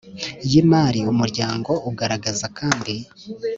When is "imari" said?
0.61-0.99